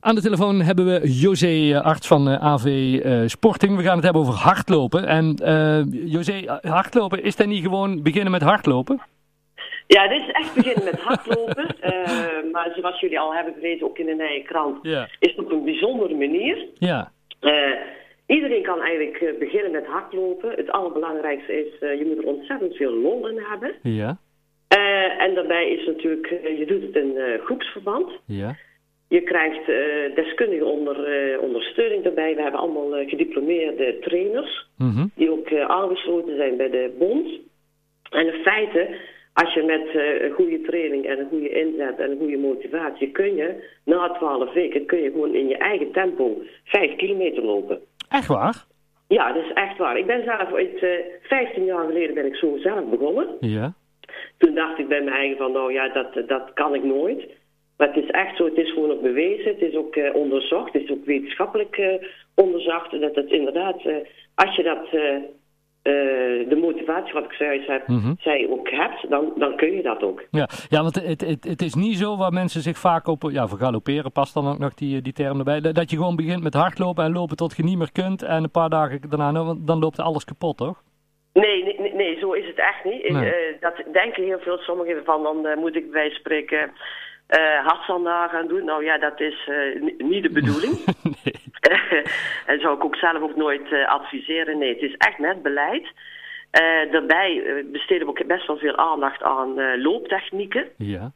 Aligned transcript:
Aan 0.00 0.14
de 0.14 0.20
telefoon 0.20 0.60
hebben 0.60 0.84
we 0.84 1.12
José, 1.20 1.80
arts 1.80 2.06
van 2.06 2.28
AV 2.28 2.66
Sporting. 3.26 3.76
We 3.76 3.82
gaan 3.82 3.94
het 3.94 4.04
hebben 4.04 4.22
over 4.22 4.34
hardlopen. 4.34 5.06
En 5.06 5.34
José, 5.90 6.60
hardlopen, 6.62 7.22
is 7.22 7.36
dat 7.36 7.46
niet 7.46 7.62
gewoon 7.62 8.02
beginnen 8.02 8.30
met 8.30 8.42
hardlopen? 8.42 9.00
Ja, 9.86 10.08
dit 10.08 10.20
is 10.22 10.30
echt 10.30 10.54
beginnen 10.54 10.84
met 10.84 11.00
hardlopen. 11.00 11.66
maar 12.52 12.72
zoals 12.76 13.00
jullie 13.00 13.20
al 13.20 13.34
hebben 13.34 13.54
gelezen, 13.54 13.86
ook 13.86 13.98
in 13.98 14.06
de 14.06 14.14
Nije 14.14 14.42
Krant, 14.42 14.84
is 14.84 15.08
het 15.18 15.38
op 15.38 15.52
een 15.52 15.64
bijzondere 15.64 16.14
manier. 16.14 16.66
Ja. 16.78 17.12
Iedereen 18.26 18.62
kan 18.62 18.80
eigenlijk 18.80 19.38
beginnen 19.38 19.70
met 19.70 19.86
hardlopen. 19.86 20.50
Het 20.50 20.70
allerbelangrijkste 20.70 21.52
is, 21.52 21.78
je 21.80 22.04
moet 22.06 22.18
er 22.24 22.30
ontzettend 22.34 22.76
veel 22.76 22.92
lol 22.92 23.28
in 23.28 23.38
hebben. 23.50 23.74
Ja. 23.82 24.16
En 25.18 25.34
daarbij 25.34 25.68
is 25.68 25.86
natuurlijk, 25.86 26.26
je 26.58 26.64
doet 26.66 26.82
het 26.82 26.96
in 26.96 27.40
groepsverband. 27.44 28.10
Ja. 28.26 28.56
Je 29.12 29.20
krijgt 29.20 29.66
deskundige 30.14 30.64
onder, 30.64 30.96
ondersteuning 31.40 32.02
daarbij. 32.02 32.34
We 32.34 32.42
hebben 32.42 32.60
allemaal 32.60 33.06
gediplomeerde 33.06 33.98
trainers, 33.98 34.66
mm 34.76 34.90
-hmm. 34.90 35.10
die 35.14 35.30
ook 35.30 35.52
aangesloten 35.52 36.36
zijn 36.36 36.56
bij 36.56 36.70
de 36.70 36.94
bond. 36.98 37.28
En 38.10 38.26
in 38.26 38.42
feite, 38.42 38.96
als 39.32 39.54
je 39.54 39.62
met 39.62 39.88
een 40.22 40.30
goede 40.30 40.60
training 40.60 41.06
en 41.06 41.18
een 41.18 41.28
goede 41.28 41.48
inzet 41.48 41.98
en 41.98 42.10
een 42.10 42.18
goede 42.18 42.36
motivatie, 42.36 43.10
kun 43.10 43.34
je 43.34 43.64
na 43.84 44.08
twaalf 44.12 44.52
weken 44.52 44.86
kun 44.86 44.98
je 44.98 45.10
gewoon 45.10 45.34
in 45.34 45.48
je 45.48 45.56
eigen 45.56 45.92
tempo 45.92 46.42
vijf 46.64 46.96
kilometer 46.96 47.42
lopen. 47.42 47.80
Echt 48.08 48.26
waar? 48.26 48.64
Ja, 49.08 49.32
dat 49.32 49.44
is 49.44 49.52
echt 49.52 49.78
waar. 49.78 49.98
Ik 49.98 50.06
ben 50.06 50.24
zelf 50.24 50.52
ooit, 50.52 50.86
15 51.22 51.64
jaar 51.64 51.86
geleden 51.86 52.14
ben 52.14 52.26
ik 52.26 52.36
zo 52.36 52.56
zelf 52.56 52.84
begonnen. 52.84 53.26
Ja. 53.40 53.74
Toen 54.38 54.54
dacht 54.54 54.78
ik 54.78 54.88
bij 54.88 55.02
mijn 55.02 55.16
eigen 55.16 55.36
van, 55.36 55.52
nou 55.52 55.72
ja, 55.72 55.88
dat, 55.88 56.28
dat 56.28 56.52
kan 56.54 56.74
ik 56.74 56.84
nooit. 56.84 57.28
Maar 57.82 57.94
het 57.94 58.04
is 58.04 58.10
echt 58.10 58.36
zo, 58.36 58.44
het 58.44 58.56
is 58.56 58.72
gewoon 58.72 58.90
ook 58.90 59.02
bewezen, 59.02 59.52
het 59.52 59.60
is 59.60 59.74
ook 59.74 59.96
uh, 59.96 60.14
onderzocht, 60.14 60.72
het 60.72 60.82
is 60.82 60.90
ook 60.90 61.04
wetenschappelijk 61.04 61.78
uh, 61.78 61.86
onderzocht. 62.34 63.00
Dat 63.00 63.14
het 63.14 63.30
inderdaad, 63.30 63.84
uh, 63.84 63.96
als 64.34 64.56
je 64.56 64.62
dat, 64.62 64.90
de 66.48 66.58
motivatie 66.60 67.12
wat 67.12 67.24
ik 67.24 67.32
zojuist 67.32 67.66
heb, 67.66 67.86
mm 67.86 67.98
-hmm. 67.98 68.16
zij 68.18 68.46
ook 68.50 68.70
hebt, 68.70 69.10
dan, 69.10 69.32
dan 69.36 69.56
kun 69.56 69.72
je 69.72 69.82
dat 69.82 70.02
ook. 70.02 70.22
Ja, 70.30 70.48
ja 70.68 70.82
want 70.82 70.94
het, 70.94 71.20
het, 71.20 71.44
het 71.44 71.62
is 71.62 71.74
niet 71.74 71.96
zo 71.96 72.16
waar 72.16 72.32
mensen 72.32 72.60
zich 72.60 72.78
vaak 72.78 73.06
op, 73.06 73.22
ja, 73.30 73.46
voor 73.46 73.58
galopperen 73.58 74.12
past 74.12 74.34
dan 74.34 74.48
ook 74.48 74.58
nog 74.58 74.74
die, 74.74 75.02
die 75.02 75.12
term 75.12 75.38
erbij, 75.38 75.60
dat 75.60 75.90
je 75.90 75.96
gewoon 75.96 76.16
begint 76.16 76.42
met 76.42 76.54
hardlopen 76.54 77.04
en 77.04 77.12
lopen 77.12 77.36
tot 77.36 77.56
je 77.56 77.62
niet 77.62 77.78
meer 77.78 77.92
kunt 77.92 78.22
en 78.22 78.42
een 78.42 78.50
paar 78.50 78.70
dagen 78.70 79.00
daarna, 79.08 79.54
dan 79.58 79.78
loopt 79.78 79.98
alles 79.98 80.24
kapot, 80.24 80.56
toch? 80.56 80.82
Nee, 81.32 81.64
nee, 81.64 81.94
nee, 81.94 82.18
zo 82.18 82.32
is 82.32 82.46
het 82.46 82.58
echt 82.58 82.84
niet. 82.84 83.08
Nee. 83.08 83.26
Uh, 83.26 83.60
dat 83.60 83.82
denken 83.92 84.24
heel 84.24 84.38
veel 84.38 84.58
sommigen 84.58 85.04
van, 85.04 85.22
dan 85.22 85.46
uh, 85.46 85.56
moet 85.56 85.76
ik 85.76 85.90
bij 85.90 86.10
spreken 86.10 86.72
uh, 87.38 87.66
hartstandaar 87.66 88.28
gaan 88.28 88.48
doen. 88.48 88.64
Nou 88.64 88.84
ja, 88.84 88.98
dat 88.98 89.20
is 89.20 89.50
niet 89.98 90.22
de 90.22 90.30
bedoeling. 90.32 90.78
nee. 91.24 91.40
en 92.50 92.60
zou 92.60 92.76
ik 92.76 92.84
ook 92.84 92.96
zelf 92.96 93.22
ook 93.22 93.36
nooit 93.36 93.72
adviseren. 93.86 94.58
Nee, 94.58 94.68
het 94.68 94.82
is 94.82 94.94
echt 94.96 95.18
net 95.18 95.42
beleid. 95.42 95.86
daarbij 96.90 97.64
besteden 97.72 98.06
we 98.06 98.12
ook 98.12 98.26
best 98.26 98.46
wel 98.46 98.58
veel 98.58 98.76
aandacht 98.76 99.22
aan 99.22 99.80
looptechnieken. 99.82 100.68
Ja. 100.76 101.12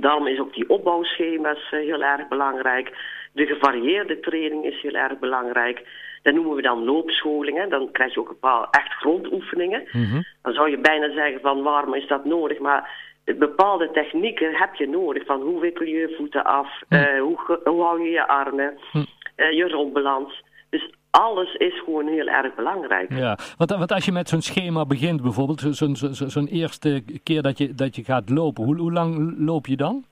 daarom 0.00 0.26
is 0.26 0.38
ook 0.38 0.54
die 0.54 0.68
opbouwschema's 0.68 1.70
heel 1.70 2.02
erg 2.02 2.28
belangrijk. 2.28 2.92
De 3.32 3.46
gevarieerde 3.46 4.20
training 4.20 4.64
is 4.64 4.82
heel 4.82 4.94
erg 4.94 5.18
belangrijk. 5.18 5.86
Dat 6.22 6.34
noemen 6.34 6.56
we 6.56 6.62
dan 6.62 6.84
loopscholingen. 6.84 7.68
Dan 7.68 7.90
krijg 7.92 8.14
je 8.14 8.20
ook 8.20 8.28
een 8.28 8.38
paar 8.38 8.68
echt 8.70 8.92
grondoefeningen. 8.92 9.88
Mm 9.92 10.04
-hmm. 10.04 10.24
Dan 10.42 10.52
zou 10.52 10.70
je 10.70 10.78
bijna 10.78 11.12
zeggen 11.12 11.40
van 11.40 11.62
waarom 11.62 11.94
is 11.94 12.06
dat 12.06 12.24
nodig? 12.24 12.58
Maar 12.58 12.90
bepaalde 13.38 13.90
technieken 13.90 14.54
heb 14.54 14.74
je 14.74 14.88
nodig. 14.88 15.24
Van 15.24 15.40
hoe 15.40 15.60
wikkel 15.60 15.86
je 15.86 15.96
je 15.96 16.14
voeten 16.16 16.44
af? 16.44 16.68
Hm. 16.88 16.94
Uh, 16.94 17.20
hoe, 17.20 17.60
hoe 17.64 17.82
hou 17.82 18.02
je 18.02 18.10
je 18.10 18.28
armen? 18.28 18.78
Hm. 18.92 18.98
Uh, 18.98 19.52
je 19.52 19.68
rolbalans. 19.68 20.44
Dus 20.70 20.90
alles 21.10 21.54
is 21.54 21.80
gewoon 21.84 22.06
heel 22.06 22.26
erg 22.26 22.54
belangrijk. 22.54 23.12
Ja, 23.12 23.38
want, 23.56 23.70
want 23.70 23.92
als 23.92 24.04
je 24.04 24.12
met 24.12 24.28
zo'n 24.28 24.42
schema 24.42 24.86
begint 24.86 25.22
bijvoorbeeld, 25.22 25.60
zo'n 25.60 25.96
zo, 25.96 26.12
zo, 26.12 26.28
zo 26.28 26.44
eerste 26.44 27.02
keer 27.22 27.42
dat 27.42 27.58
je, 27.58 27.74
dat 27.74 27.96
je 27.96 28.04
gaat 28.04 28.28
lopen, 28.30 28.64
hoe, 28.64 28.76
hoe 28.76 28.92
lang 28.92 29.34
loop 29.38 29.66
je 29.66 29.76
dan? 29.76 30.04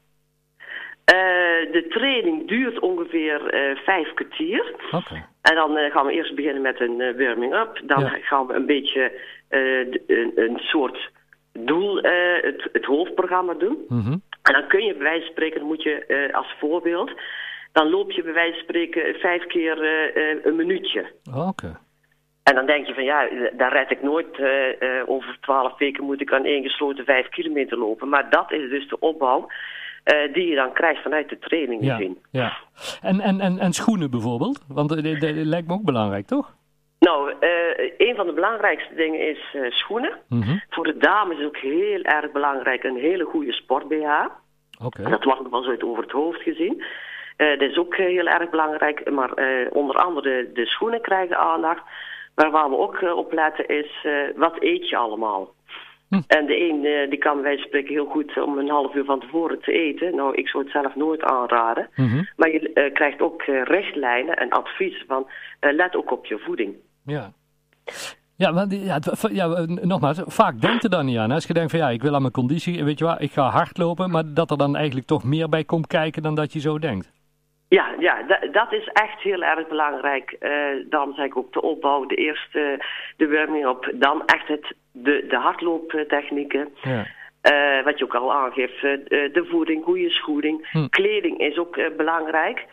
Uh, 1.15 1.73
de 1.73 1.87
training 1.89 2.49
duurt 2.49 2.79
ongeveer 2.81 3.55
uh, 3.55 3.77
vijf 3.77 4.15
kwartier. 4.15 4.75
Okay. 4.91 5.25
En 5.43 5.55
dan 5.55 5.77
uh, 5.77 5.91
gaan 5.91 6.07
we 6.07 6.13
eerst 6.13 6.35
beginnen 6.35 6.63
met 6.63 6.81
een 6.81 6.97
warming-up. 6.97 7.81
Dan 7.85 8.01
Ja. 8.01 8.09
gaan 8.09 8.47
we 8.47 8.55
een 8.55 8.67
beetje 8.67 9.13
een, 9.49 10.33
een, 10.35 10.59
soort 10.59 11.11
doel, 11.67 11.97
het, 11.97 12.69
het, 12.73 12.85
hoofdprogramma 12.85 13.55
doen. 13.55 13.79
Mm 13.89 14.01
-hmm. 14.01 14.23
En 14.43 14.53
dan 14.53 14.67
kun 14.69 14.85
je 14.85 14.93
bij 14.93 15.03
wijze 15.03 15.25
van 15.25 15.31
spreken, 15.31 15.59
dan 15.59 15.69
moet 15.69 15.83
je 15.83 16.29
als 16.33 16.55
voorbeeld... 16.59 17.11
dan 17.73 17.91
loop 17.91 18.11
je 18.11 18.23
bij 18.23 18.33
wijze 18.33 18.53
van 18.53 18.63
spreken 18.63 19.15
vijf 19.15 19.47
keer 19.47 19.79
een 20.47 20.57
minuutje. 20.57 21.13
Oké. 21.29 21.39
Okay. 21.39 21.77
En 22.43 22.55
dan 22.55 22.67
denk 22.67 22.87
je 22.87 22.95
van 22.95 23.05
ja, 23.05 23.29
daar 23.57 23.73
red 23.73 23.91
ik 23.91 24.03
nooit. 24.03 24.27
over 25.07 25.39
twaalf 25.41 25.79
weken 25.79 26.05
moet 26.05 26.21
ik 26.21 26.33
aan 26.33 26.45
één 26.45 26.63
gesloten 26.63 27.05
vijf 27.05 27.29
kilometer 27.29 27.79
lopen. 27.79 28.09
Maar 28.09 28.31
dat 28.31 28.53
is 28.53 28.71
dus 28.71 28.89
de 28.89 28.99
opbouw... 28.99 29.49
Die 30.33 30.47
je 30.47 30.55
dan 30.55 30.73
krijgt 30.73 31.03
vanuit 31.03 31.29
de 31.29 31.39
training 31.39 31.85
ja. 31.85 32.01
Ja. 32.31 32.57
En, 33.03 33.21
en, 33.21 33.41
en, 33.41 33.59
en 33.59 33.73
schoenen 33.73 34.11
bijvoorbeeld? 34.11 34.65
Want 34.69 34.89
dat 34.89 35.01
lijkt 35.23 35.69
me 35.69 35.75
ook 35.75 35.85
belangrijk, 35.85 36.27
toch? 36.27 36.58
Nou, 36.99 37.33
uh, 37.41 37.91
een 37.97 38.15
van 38.17 38.27
de 38.27 38.33
belangrijkste 38.33 38.95
dingen 38.95 39.29
is 39.29 39.55
uh, 39.55 39.71
schoenen. 39.71 40.19
Mm 40.29 40.43
-hmm. 40.43 40.63
Voor 40.71 40.85
de 40.85 40.97
dames 40.97 41.39
is 41.39 41.45
ook 41.45 41.57
heel 41.57 42.03
erg 42.03 42.33
belangrijk 42.33 42.85
een 42.85 42.97
hele 42.97 43.25
goede 43.25 43.53
sport-BH. 43.53 44.27
Okay. 44.85 45.11
Dat 45.11 45.25
wordt 45.25 45.41
nog 45.43 45.51
wel 45.51 45.63
zo 45.63 45.87
over 45.87 46.03
het 46.03 46.13
hoofd 46.13 46.43
gezien. 46.43 46.85
dat 47.37 47.61
is 47.61 47.77
ook 47.77 47.97
heel 47.97 48.27
erg 48.27 48.51
belangrijk. 48.51 49.11
Maar 49.11 49.31
onder 49.71 49.97
andere 49.97 50.51
de, 50.53 50.67
schoenen 50.67 51.01
krijgen 51.01 51.39
aandacht. 51.39 51.83
Maar 52.35 52.51
waar 52.51 52.71
we 52.71 52.77
ook 52.77 53.03
op 53.03 53.33
letten 53.33 53.69
is, 53.69 54.07
wat 54.37 54.63
eet 54.63 54.89
je 54.89 54.97
allemaal? 54.97 55.55
Hm. 56.09 56.21
En 56.27 56.47
de 56.47 56.61
een 56.61 57.11
die 57.11 57.19
kan 57.19 57.43
wij 57.43 57.57
spreken 57.57 57.95
heel 57.95 58.07
goed 58.07 58.43
om 58.43 58.59
een 58.59 58.69
half 58.69 58.95
uur 58.95 59.05
van 59.05 59.21
tevoren 59.21 59.61
te 59.61 59.73
eten. 59.73 60.15
Nou, 60.15 60.35
ik 60.35 60.49
zou 60.49 60.63
het 60.63 60.73
zelf 60.73 60.95
nooit 60.95 61.23
aanraden. 61.23 61.89
Mm 61.95 62.09
-hmm. 62.09 62.29
Maar 62.37 62.51
je 62.51 62.91
krijgt 62.93 63.21
ook 63.21 63.43
richtlijnen 63.65 64.37
en 64.37 64.51
advies 64.51 65.05
van 65.07 65.27
let 65.61 65.97
ook 65.97 66.11
op 66.11 66.27
je 66.27 66.39
voeding. 66.39 66.77
Ja. 67.09 67.33
Ja, 68.37 68.51
maar 68.51 68.67
ja, 68.69 68.99
ja, 69.31 69.65
nogmaals, 69.67 70.23
vaak 70.27 70.61
denkt 70.61 70.85
er 70.85 70.91
dan 70.91 71.07
niet 71.07 71.19
aan. 71.19 71.29
Hè? 71.29 71.35
Als 71.35 71.47
je 71.47 71.55
denkt 71.55 71.71
van 71.71 71.81
ja, 71.81 71.89
ik 71.89 72.03
wil 72.03 72.15
aan 72.15 72.21
mijn 72.21 72.33
conditie, 72.33 72.85
weet 72.85 72.99
je 72.99 73.05
wat, 73.05 73.21
ik 73.21 73.33
ga 73.33 73.49
hardlopen. 73.49 74.11
Maar 74.11 74.23
dat 74.27 74.51
er 74.51 74.57
dan 74.57 74.77
eigenlijk 74.77 75.07
toch 75.07 75.25
meer 75.25 75.49
bij 75.49 75.65
komt 75.65 75.87
kijken 75.87 76.23
dan 76.23 76.35
dat 76.35 76.53
je 76.53 76.61
zo 76.61 76.79
denkt. 76.79 77.13
Ja, 77.69 77.95
ja 77.99 78.23
dat 78.53 78.73
is 78.73 78.89
echt 78.93 79.21
heel 79.21 79.43
erg 79.43 79.69
belangrijk. 79.69 80.37
Uh, 80.41 80.51
dan 80.91 81.13
zeg 81.15 81.25
ik 81.25 81.37
ook 81.37 81.53
de 81.53 81.63
opbouw, 81.63 82.07
de 82.07 82.15
eerste, 82.15 82.85
de 83.17 83.29
warming-up. 83.29 83.93
Dan 83.95 84.23
echt 84.27 84.49
het, 84.49 84.75
de, 84.93 85.27
de 85.29 85.37
hardlooptechnieken. 85.37 86.69
Ja. 86.83 87.07
Uh, 87.43 87.85
wat 87.85 87.99
je 87.99 88.05
ook 88.05 88.15
al 88.15 88.35
aangeeft, 88.35 88.83
uh, 88.83 88.93
de 89.09 89.47
voeding, 89.51 89.85
goede 89.85 90.11
schoeding. 90.11 90.69
Hm. 90.71 90.89
Kleding 90.89 91.39
is 91.39 91.59
ook 91.59 91.97
belangrijk. 91.97 92.67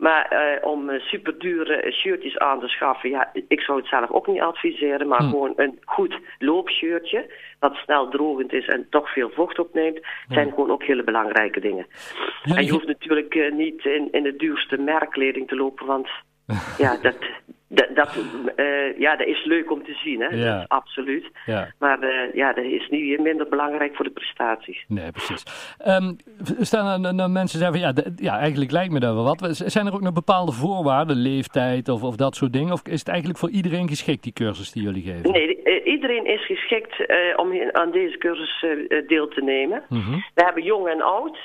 Maar 0.00 0.58
om 0.62 0.90
super 0.98 1.38
dure 1.38 1.92
shirtjes 1.92 2.38
aan 2.38 2.60
te 2.60 2.68
schaffen, 2.68 3.10
ja, 3.10 3.30
ik 3.48 3.60
zou 3.60 3.78
het 3.78 3.88
zelf 3.88 4.10
ook 4.10 4.26
niet 4.26 4.40
adviseren. 4.40 5.08
Maar 5.08 5.22
Hm. 5.22 5.28
gewoon 5.28 5.52
een 5.56 5.78
goed 5.84 6.18
loopshirtje, 6.38 7.30
wat 7.58 7.74
snel 7.74 8.08
drogend 8.08 8.52
is 8.52 8.66
en 8.66 8.86
toch 8.90 9.12
veel 9.12 9.30
vocht 9.30 9.58
opneemt, 9.58 10.00
zijn 10.28 10.48
gewoon 10.48 10.70
ook 10.70 10.84
hele 10.84 11.04
belangrijke 11.04 11.60
dingen. 11.60 11.86
En 12.44 12.64
je 12.64 12.70
hoeft 12.70 12.86
natuurlijk 12.86 13.34
uh, 13.34 13.52
niet 13.52 13.84
in, 13.84 14.08
in 14.12 14.22
de 14.22 14.36
duurste 14.36 14.76
merkkleding 14.76 15.48
te 15.48 15.56
lopen, 15.56 15.86
want 15.86 16.08
ja, 16.84 16.96
dat, 17.02 17.16
dat, 17.72 17.88
dat, 17.94 18.16
uh, 18.56 18.98
ja, 18.98 19.16
dat 19.16 19.26
is 19.26 19.44
leuk 19.44 19.70
om 19.70 19.84
te 19.84 19.94
zien, 19.94 20.20
hè? 20.20 20.26
Ja. 20.26 20.52
Dat 20.52 20.60
is 20.60 20.68
absoluut. 20.68 21.30
Ja. 21.46 21.72
Maar 21.78 22.02
uh, 22.02 22.34
ja, 22.34 22.52
dat 22.52 22.64
is 22.64 22.88
niet 22.88 23.20
minder 23.20 23.48
belangrijk 23.48 23.96
voor 23.96 24.04
de 24.04 24.10
prestaties. 24.10 24.84
Nee, 24.88 25.10
precies. 25.10 25.44
Um, 25.86 26.16
staan 26.60 27.04
er 27.04 27.14
nou 27.14 27.30
mensen 27.30 27.58
zeggen 27.58 27.80
van 27.80 27.88
ja, 27.88 28.12
ja, 28.16 28.38
eigenlijk 28.38 28.70
lijkt 28.70 28.92
me 28.92 29.00
dat 29.00 29.14
wel 29.14 29.24
wat. 29.24 29.48
Zijn 29.52 29.86
er 29.86 29.94
ook 29.94 30.00
nog 30.00 30.12
bepaalde 30.12 30.52
voorwaarden, 30.52 31.16
leeftijd 31.16 31.88
of, 31.88 32.02
of 32.02 32.16
dat 32.16 32.36
soort 32.36 32.52
dingen? 32.52 32.72
Of 32.72 32.86
is 32.86 32.98
het 32.98 33.08
eigenlijk 33.08 33.38
voor 33.38 33.50
iedereen 33.50 33.88
geschikt, 33.88 34.22
die 34.22 34.32
cursus 34.32 34.72
die 34.72 34.82
jullie 34.82 35.02
geven? 35.02 35.32
Nee, 35.32 35.82
iedereen 35.84 36.26
is 36.26 36.46
geschikt 36.46 37.06
om 37.36 37.52
aan 37.72 37.90
deze 37.90 38.18
cursus 38.18 38.64
deel 39.06 39.28
te 39.28 39.42
nemen. 39.42 39.82
Mm 39.88 40.00
-hmm. 40.00 40.24
We 40.34 40.44
hebben 40.44 40.62
jong 40.62 40.88
en 40.88 41.02
oud. 41.02 41.38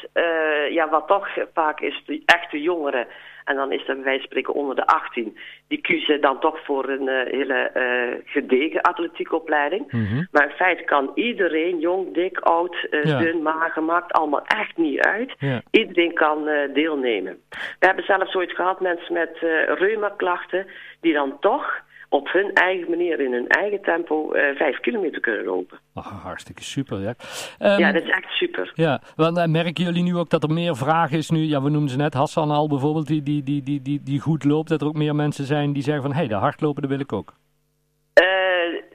ja, 0.69 0.89
wat 0.89 1.07
toch 1.07 1.27
vaak 1.53 1.79
is, 1.79 2.03
de 2.05 2.21
echte 2.25 2.61
jongeren. 2.61 3.07
En 3.45 3.55
dan 3.55 3.71
is 3.71 3.85
wijze 3.85 4.03
van 4.03 4.19
spreken 4.19 4.53
onder 4.53 4.75
de 4.75 4.85
18. 4.85 5.37
Die 5.67 5.81
kiezen 5.81 6.21
dan 6.21 6.39
toch 6.39 6.63
voor 6.63 6.89
een 6.89 7.07
uh, 7.07 7.31
hele 7.31 7.71
uh, 7.73 8.21
gedegen 8.25 8.81
atletiekopleiding. 8.81 9.91
Mm 9.91 10.05
-hmm. 10.05 10.27
Maar 10.31 10.43
in 10.43 10.55
feite 10.55 10.83
kan 10.83 11.11
iedereen, 11.15 11.79
jong, 11.79 12.13
dik, 12.13 12.39
oud, 12.39 12.87
uh, 12.91 13.03
Ja. 13.03 13.17
dun, 13.17 13.41
mager, 13.41 13.83
maakt 13.83 14.11
allemaal 14.11 14.45
echt 14.45 14.77
niet 14.77 14.99
uit. 14.99 15.33
Ja. 15.39 15.61
Iedereen 15.71 16.13
kan 16.13 16.49
deelnemen. 16.73 17.37
We 17.79 17.85
hebben 17.85 18.05
zelfs 18.05 18.35
ooit 18.35 18.51
gehad 18.51 18.79
mensen 18.79 19.13
met 19.13 19.37
reumaklachten 19.67 20.67
die 21.01 21.13
dan 21.13 21.39
toch 21.39 21.83
op 22.15 22.31
hun 22.31 22.53
eigen 22.53 22.89
manier, 22.89 23.19
in 23.19 23.33
hun 23.33 23.47
eigen 23.47 23.81
tempo, 23.81 24.35
uh, 24.35 24.55
vijf 24.55 24.79
kilometer 24.79 25.21
kunnen 25.21 25.45
lopen. 25.45 25.79
Oh, 25.93 26.23
hartstikke 26.23 26.63
super, 26.63 26.99
ja. 26.99 27.13
Um, 27.59 27.79
ja, 27.79 27.91
dat 27.91 28.03
is 28.03 28.09
echt 28.09 28.29
super. 28.29 28.71
Ja, 28.75 29.01
want 29.15 29.37
uh, 29.37 29.45
merken 29.45 29.83
jullie 29.83 30.03
nu 30.03 30.15
ook 30.17 30.29
dat 30.29 30.43
er 30.43 30.53
meer 30.53 30.75
vraag 30.75 31.11
is 31.11 31.29
nu? 31.29 31.39
Ja, 31.39 31.61
we 31.61 31.69
noemden 31.69 31.89
ze 31.89 31.97
net 31.97 32.13
Hassan 32.13 32.51
al 32.51 32.67
bijvoorbeeld, 32.67 33.07
die, 33.07 33.23
die, 33.23 33.43
die, 33.43 33.63
die, 33.63 33.81
die, 33.81 34.01
die 34.03 34.19
goed 34.19 34.43
loopt. 34.43 34.69
Dat 34.69 34.81
er 34.81 34.87
ook 34.87 34.95
meer 34.95 35.15
mensen 35.15 35.45
zijn 35.45 35.73
die 35.73 35.83
zeggen 35.83 36.03
van, 36.03 36.11
hé, 36.11 36.17
hey, 36.17 36.27
de 36.27 36.35
hardlopen, 36.35 36.81
dat 36.81 36.91
wil 36.91 36.99
ik 36.99 37.13
ook. 37.13 37.33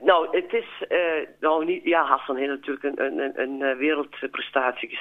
Nou, 0.03 0.27
het 0.31 0.53
is, 0.53 0.87
nou 1.39 1.65
niet, 1.65 1.83
ja, 1.83 2.05
Hassan 2.05 2.35
heeft 2.35 2.49
natuurlijk 2.49 2.83
een, 2.83 3.05
een, 3.05 3.19
een, 3.19 3.61
een 3.61 3.77
wereldprestatie 3.77 4.99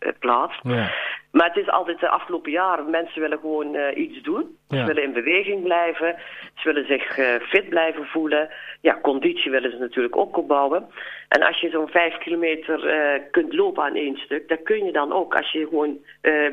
geplaatst. 0.00 0.60
Ja. 0.62 0.90
Maar 1.32 1.46
het 1.46 1.56
is 1.56 1.70
altijd 1.70 2.00
de 2.00 2.08
afgelopen 2.08 2.50
jaren, 2.50 2.90
mensen 2.90 3.20
willen 3.20 3.38
gewoon 3.38 3.74
uh, 3.74 3.96
iets 3.96 4.22
doen. 4.22 4.58
Ze 4.68 4.84
willen 4.84 5.02
in 5.02 5.12
beweging 5.12 5.62
blijven. 5.62 6.16
Ze 6.54 6.72
willen 6.72 6.86
zich 6.86 7.18
uh, 7.18 7.26
fit 7.40 7.68
blijven 7.68 8.06
voelen. 8.06 8.48
Ja, 8.80 8.98
conditie 9.02 9.50
willen 9.50 9.70
ze 9.70 9.78
natuurlijk 9.78 10.16
ook 10.16 10.36
opbouwen. 10.36 10.86
En 11.28 11.42
als 11.42 11.60
je 11.60 11.70
zo'n 11.70 11.88
vijf 11.88 12.18
kilometer 12.18 12.94
uh, 12.94 13.22
kunt 13.30 13.54
lopen 13.54 13.82
aan 13.82 13.94
één 13.94 14.16
stuk, 14.16 14.48
dan 14.48 14.62
kun 14.62 14.84
je 14.84 14.92
dan 14.92 15.12
ook, 15.12 15.36
als 15.36 15.52
je 15.52 15.66
gewoon 15.68 15.98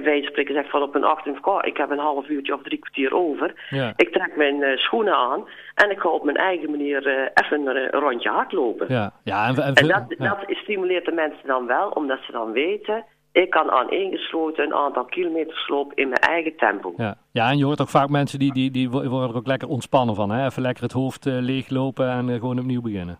bij 0.03 0.21
spreken 0.21 0.53
zegt 0.53 0.69
van 0.69 0.81
op 0.81 0.95
een 0.95 1.03
achtend, 1.03 1.45
oh, 1.45 1.59
ik 1.61 1.77
heb 1.77 1.89
een 1.89 1.97
half 1.97 2.27
uurtje 2.27 2.53
of 2.53 2.61
drie 2.61 2.79
kwartier 2.79 3.15
over. 3.15 3.53
Ja. 3.69 3.94
Ik 3.95 4.11
trek 4.11 4.35
mijn 4.35 4.77
schoenen 4.77 5.15
aan 5.15 5.47
en 5.75 5.91
ik 5.91 5.99
ga 5.99 6.09
op 6.09 6.23
mijn 6.23 6.38
eigen 6.38 6.69
manier 6.69 7.31
even 7.33 7.67
een 7.67 7.89
rondje 7.89 8.29
hardlopen. 8.29 8.85
Ja. 8.89 9.11
Ja, 9.23 9.47
en, 9.47 9.55
en, 9.55 9.73
en 9.73 9.88
dat, 9.88 10.15
dat 10.17 10.38
stimuleert 10.47 11.05
de 11.05 11.11
mensen 11.11 11.47
dan 11.47 11.67
wel, 11.67 11.89
omdat 11.89 12.19
ze 12.25 12.31
dan 12.31 12.51
weten 12.51 13.05
ik 13.43 13.49
kan 13.49 13.71
aan 13.71 13.89
ingesloten 13.89 14.63
een 14.63 14.73
aantal 14.73 15.05
kilometers 15.05 15.67
lopen 15.67 15.95
in 15.95 16.09
mijn 16.09 16.21
eigen 16.21 16.55
tempo. 16.55 16.93
Ja, 16.97 17.15
ja 17.31 17.49
en 17.49 17.57
je 17.57 17.65
hoort 17.65 17.81
ook 17.81 17.89
vaak 17.89 18.09
mensen 18.09 18.39
die, 18.39 18.53
die, 18.53 18.71
die 18.71 18.89
worden 18.89 19.29
er 19.29 19.35
ook 19.35 19.47
lekker 19.47 19.67
ontspannen 19.67 20.15
van. 20.15 20.29
Hè? 20.31 20.45
Even 20.45 20.61
lekker 20.61 20.83
het 20.83 20.91
hoofd 20.91 21.25
uh, 21.25 21.33
leeglopen 21.39 22.09
en 22.09 22.27
uh, 22.27 22.33
gewoon 22.33 22.59
opnieuw 22.59 22.81
beginnen. 22.81 23.19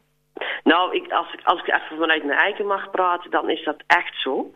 Nou, 0.63 0.95
ik, 0.95 1.11
als, 1.11 1.33
ik, 1.33 1.41
als 1.43 1.59
ik 1.59 1.67
even 1.67 1.97
vanuit 1.97 2.23
mijn 2.23 2.39
eigen 2.39 2.65
mag 2.65 2.91
praten, 2.91 3.31
dan 3.31 3.49
is 3.49 3.63
dat 3.63 3.83
echt 3.87 4.21
zo. 4.21 4.53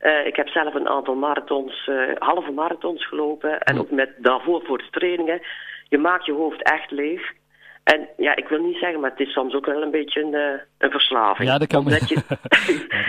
Uh, 0.00 0.26
ik 0.26 0.36
heb 0.36 0.48
zelf 0.48 0.74
een 0.74 0.88
aantal 0.88 1.14
marathons, 1.14 1.90
halve 2.18 2.50
marathons 2.50 3.06
gelopen. 3.06 3.60
En 3.60 3.78
ook 3.78 3.90
met 3.90 4.10
daarvoor 4.16 4.62
voor 4.64 4.78
de 4.78 4.90
trainingen. 4.90 5.40
Je 5.88 5.98
maakt 5.98 6.24
je 6.26 6.32
hoofd 6.32 6.62
echt 6.62 6.90
leeg. 6.90 7.32
En 7.84 8.08
ja, 8.16 8.36
ik 8.36 8.48
wil 8.48 8.58
niet 8.58 8.76
zeggen, 8.76 9.00
maar 9.00 9.10
het 9.10 9.20
is 9.20 9.32
soms 9.32 9.54
ook 9.54 9.66
wel 9.66 9.82
een 9.82 9.90
beetje 9.90 10.22
een, 10.22 10.32
uh, 10.32 10.60
een 10.78 10.90
verslaving. 10.90 11.48
Ja, 11.48 11.58
dat 11.58 11.68
kan 11.68 11.78
Omdat 11.78 12.08
je, 12.08 12.14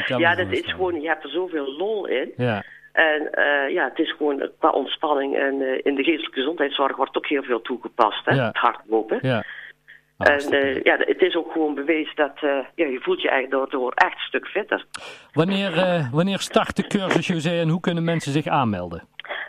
ja, 0.06 0.08
dat, 0.08 0.20
ja, 0.26 0.36
dat 0.36 0.52
is 0.52 0.72
gewoon, 0.72 1.02
je 1.02 1.08
hebt 1.08 1.24
er 1.24 1.30
zoveel 1.30 1.76
lol 1.78 2.08
in. 2.08 2.34
Ja. 2.38 2.64
En 2.92 3.22
uh, 3.22 3.74
ja, 3.74 3.84
het 3.84 4.00
is 4.00 4.16
gewoon 4.18 4.50
qua 4.60 4.70
ontspanning 4.70 5.36
en 5.36 5.62
uh, 5.62 5.80
in 5.84 5.96
de 5.96 6.04
geestelijke 6.04 6.40
gezondheidszorg 6.40 6.96
wordt 6.96 7.18
ook 7.18 7.28
heel 7.28 7.44
veel 7.44 7.62
toegepast, 7.62 8.26
hè, 8.26 8.36
ja. 8.36 8.48
het 8.48 8.58
hardlopen. 8.58 9.20
Ja. 9.22 9.44
Oh, 10.18 10.28
en 10.28 10.80
ja, 10.84 10.98
het 10.98 11.22
is 11.22 11.36
ook 11.36 11.52
gewoon 11.52 11.76
bewezen 11.76 12.16
dat 12.16 12.40
ja, 12.76 12.86
je 12.86 13.00
voelt 13.02 13.22
je 13.22 13.30
eigenlijk 13.30 13.62
daardoor 13.62 13.92
echt 13.94 14.14
een 14.14 14.20
stuk 14.20 14.48
fitter. 14.48 14.86
Wanneer, 15.34 15.72
wanneer 16.12 16.40
start 16.40 16.76
de 16.76 16.88
cursus, 16.88 17.28
José, 17.28 17.60
en 17.60 17.70
hoe 17.70 17.80
kunnen 17.80 18.04
mensen 18.04 18.32
zich 18.32 18.48
aanmelden? 18.48 19.04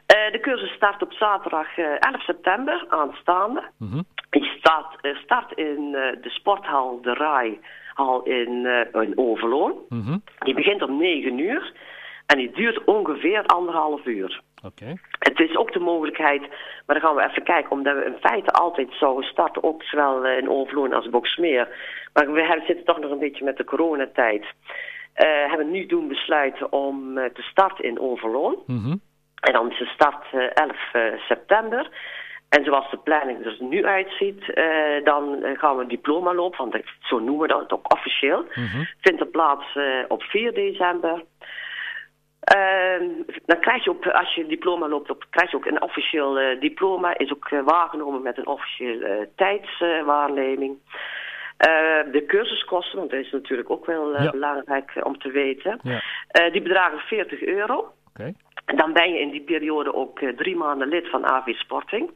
De 0.06 0.38
cursus 0.40 0.70
start 0.70 1.02
op 1.02 1.12
zaterdag 1.12 1.78
11 1.78 2.22
september 2.22 2.86
aanstaande. 2.88 3.62
Mm 3.78 4.04
die 4.38 4.50
start, 4.58 5.00
eh, 5.00 5.16
start 5.16 5.52
in 5.52 5.94
eh, 5.94 6.22
de 6.22 6.30
sporthal 6.30 7.00
De 7.02 7.14
Rai 7.14 7.60
hal 7.94 8.22
in, 8.22 8.64
uh, 8.64 9.02
in 9.02 9.18
Overloon. 9.18 9.74
Mhm. 9.88 10.18
Die 10.38 10.54
begint 10.54 10.82
om 10.82 10.96
9 10.96 11.38
uur 11.38 11.72
en 12.26 12.38
die 12.38 12.50
duurt 12.50 12.84
ongeveer 12.84 13.46
anderhalf 13.46 14.06
uur. 14.06 14.40
Okay. 14.64 14.96
Het 15.18 15.40
is 15.40 15.56
ook 15.56 15.72
de 15.72 15.78
mogelijkheid, 15.78 16.40
maar 16.86 17.00
dan 17.00 17.00
gaan 17.00 17.14
we 17.14 17.28
even 17.28 17.42
kijken, 17.42 17.70
omdat 17.70 17.96
we 17.96 18.04
in 18.04 18.16
feite 18.20 18.50
altijd 18.50 18.88
zouden 18.90 19.30
starten, 19.30 19.62
ook 19.62 19.82
zowel 19.82 20.26
in 20.26 20.48
Overloon 20.48 20.92
als 20.92 21.08
Boksmeer. 21.08 21.68
Maar 22.12 22.32
we 22.32 22.42
hebben, 22.42 22.66
zitten 22.66 22.84
toch 22.84 22.98
nog 22.98 23.10
een 23.10 23.18
beetje 23.18 23.44
met 23.44 23.56
de 23.56 23.64
coronatijd. 23.64 24.42
Uh, 24.42 25.48
hebben 25.48 25.70
nu 25.70 25.86
doen 25.86 26.08
besluiten 26.08 26.72
om 26.72 27.14
te 27.14 27.42
starten 27.42 27.84
in 27.84 28.00
Overloon. 28.00 28.56
Mm 28.66 29.00
En 29.40 29.52
dan 29.52 29.70
is 29.70 29.78
de 29.78 29.86
start 29.86 30.24
11 30.32 30.76
september. 31.28 31.90
En 32.48 32.64
zoals 32.64 32.90
de 32.90 32.96
planning 32.96 33.44
er 33.44 33.56
nu 33.60 33.86
uitziet, 33.86 34.42
uh, 34.54 35.04
dan 35.04 35.42
eh, 35.42 35.58
gaan 35.58 35.76
we 35.76 35.82
een 35.82 35.88
diploma 35.88 36.34
lopen, 36.34 36.58
want 36.58 36.84
zo 37.00 37.18
noemen 37.18 37.46
we 37.46 37.54
dat 37.54 37.72
ook 37.72 37.92
officieel. 37.92 38.44
Mm 38.54 38.86
Vindt 39.00 39.20
er 39.20 39.26
plaats 39.26 39.74
uh, 39.74 40.04
op 40.08 40.22
4 40.22 40.54
december. 40.54 41.24
Uh, 42.56 43.08
dan 43.46 43.60
krijg 43.60 43.84
je 43.84 43.90
ook, 43.90 44.06
als 44.06 44.34
je 44.34 44.46
diploma 44.46 44.88
loopt, 44.88 45.10
op, 45.10 45.24
krijg 45.30 45.50
je 45.50 45.56
ook 45.56 45.66
een 45.66 45.82
officieel 45.82 46.58
diploma. 46.60 47.18
Is 47.18 47.32
ook 47.32 47.48
waargenomen 47.48 48.22
met 48.22 48.38
een 48.38 48.46
officiële 48.46 49.28
tijdswaarneming. 49.36 50.78
de 52.12 52.24
cursuskosten, 52.26 52.98
want 52.98 53.10
dat 53.10 53.20
is 53.20 53.30
natuurlijk 53.30 53.70
ook 53.70 53.86
wel 53.86 54.30
belangrijk 54.30 54.92
om 55.02 55.18
te 55.18 55.30
weten. 55.30 55.80
Ja. 55.82 56.50
die 56.50 56.62
bedragen 56.62 56.98
40 56.98 57.42
euro. 57.42 57.92
Okay. 58.08 58.34
Dan 58.74 58.92
ben 58.92 59.12
je 59.12 59.20
in 59.20 59.30
die 59.30 59.40
periode 59.40 59.94
ook 59.94 60.20
uh, 60.20 60.36
drie 60.36 60.56
maanden 60.56 60.88
lid 60.88 61.10
van 61.10 61.26
AV 61.26 61.54
Sporting. 61.54 62.10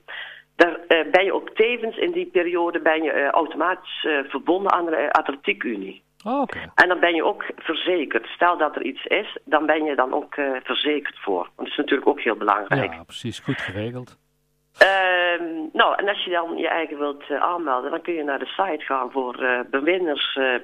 Daar 0.57 0.79
uh, 0.89 1.11
ben 1.11 1.25
je 1.25 1.35
ook 1.35 1.51
tevens 1.51 1.97
in 1.97 2.13
die 2.13 2.27
periode 2.27 2.81
ben 2.81 3.03
je, 3.03 3.13
uh, 3.13 3.29
automatisch 3.29 4.07
verbonden 4.29 4.73
aan 4.73 4.85
de 4.85 5.13
Atletiekunie. 5.13 6.03
Oh, 6.25 6.41
okay. 6.41 6.71
En 6.75 6.89
dan 6.89 7.01
ben 7.01 7.15
je 7.15 7.25
ook 7.25 7.45
verzekerd. 7.57 8.27
Stel 8.27 8.57
dat 8.57 8.77
er 8.77 8.83
iets 8.83 9.05
is, 9.05 9.39
dan 9.45 9.67
ben 9.67 9.85
je 9.85 9.95
dan 9.95 10.15
ook 10.15 10.35
verzekerd 10.63 11.19
voor. 11.19 11.43
Want 11.43 11.57
dat 11.57 11.67
is 11.67 11.77
natuurlijk 11.77 12.09
ook 12.09 12.21
heel 12.21 12.37
belangrijk. 12.37 12.93
Ja, 12.93 13.03
precies. 13.03 13.39
Goed 13.39 13.61
geregeld. 13.61 14.19
Uh, 14.83 15.20
nou, 15.73 15.95
en 15.97 16.09
als 16.09 16.25
je 16.25 16.31
dan 16.31 16.57
je 16.57 16.69
eigen 16.69 16.99
wilt 16.99 17.23
uh, 17.31 17.43
aanmelden, 17.43 17.91
dan 17.91 18.03
kun 18.03 18.15
je 18.15 18.25
naar 18.25 18.39
de 18.39 18.47
site 18.47 18.85
gaan 18.85 19.11
voor 19.11 19.43
uh, 19.43 19.61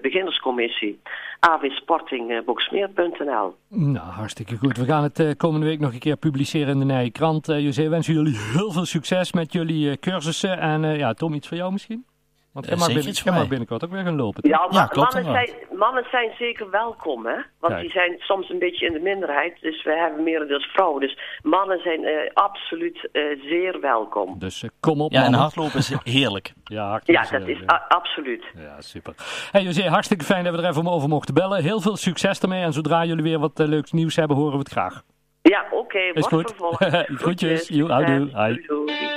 beginnerscommissie 0.00 1.00
avsportingboxmeer.nl. 1.40 3.54
Nou, 3.68 4.06
hartstikke 4.06 4.56
goed. 4.56 4.76
We 4.76 4.84
gaan 4.84 5.02
het 5.02 5.34
komende 5.36 5.66
week 5.66 5.80
nog 5.80 5.92
een 5.92 5.98
keer 5.98 6.16
publiceren 6.16 6.72
in 6.72 6.78
de 6.78 6.84
Nije 6.84 7.10
Krant. 7.10 7.46
José, 7.46 7.88
wensen 7.88 8.14
jullie 8.14 8.38
heel 8.38 8.72
veel 8.72 8.84
succes 8.84 9.32
met 9.32 9.52
jullie 9.52 9.98
cursussen. 9.98 10.58
En 10.58 10.82
ja, 10.82 11.14
Tom, 11.14 11.34
iets 11.34 11.48
voor 11.48 11.56
jou 11.56 11.72
misschien? 11.72 12.04
Want 12.56 12.76
mag, 13.24 13.34
mag 13.34 13.48
binnenkort 13.48 13.84
ook 13.84 13.90
weer 13.90 14.02
gaan 14.02 14.16
lopen. 14.16 14.48
Ja, 14.48 14.66
ja 14.70 14.86
klopt 14.86 15.14
mannen, 15.14 15.32
zijn, 15.32 15.78
mannen 15.78 16.04
zijn 16.10 16.30
zeker 16.38 16.70
welkom, 16.70 17.26
hè? 17.26 17.36
Want 17.60 17.80
die 17.80 17.90
zijn 17.90 18.14
soms 18.18 18.50
een 18.50 18.58
beetje 18.58 18.86
in 18.86 18.92
de 18.92 18.98
minderheid. 18.98 19.60
Dus 19.60 19.82
we 19.82 19.92
hebben 19.92 20.22
merendeels 20.22 20.64
vrouwen. 20.64 21.00
Dus 21.00 21.18
mannen 21.42 21.78
zijn 21.78 22.02
uh, 22.02 22.10
absoluut 22.34 23.08
uh, 23.12 23.42
zeer 23.42 23.80
welkom. 23.80 24.38
Dus 24.38 24.62
uh, 24.62 24.70
kom 24.80 25.00
op, 25.00 25.12
Ja, 25.12 25.24
en 25.24 25.32
hardlopen 25.32 25.78
is 25.78 25.92
heerlijk. 26.18 26.52
ja, 26.64 27.00
ja, 27.04 27.26
dat 27.30 27.48
is 27.48 27.58
absoluut. 27.88 28.44
Ja, 28.58 28.80
super. 28.80 29.14
Hey 29.50 29.62
José, 29.62 29.88
hartstikke 29.88 30.24
fijn 30.24 30.44
dat 30.44 30.54
we 30.54 30.62
er 30.62 30.68
even 30.68 30.86
over 30.86 31.08
mochten 31.08 31.34
bellen. 31.34 31.62
Heel 31.62 31.80
veel 31.80 31.96
succes 31.96 32.40
ermee. 32.40 32.62
En 32.62 32.72
zodra 32.72 33.04
jullie 33.04 33.22
weer 33.22 33.38
wat 33.38 33.58
leuks 33.58 33.92
nieuws 33.92 34.16
hebben, 34.16 34.36
horen 34.36 34.52
we 34.52 34.58
het 34.58 34.68
graag. 34.68 35.02
Ja, 35.42 35.64
oké. 35.70 35.76
Okay, 35.76 36.10
is 36.10 36.26
goed. 36.26 36.54
Groetjes. 37.22 37.68
Houdoe. 37.68 38.28
Hi. 38.34 39.14